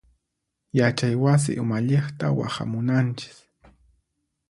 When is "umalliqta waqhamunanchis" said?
1.63-3.37